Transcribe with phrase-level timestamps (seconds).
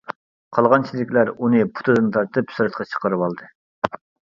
[0.57, 3.57] قالغان چېرىكلەر ئۇنى پۇتىدىن تارتىپ سىرتقا چىقىرىۋالدى.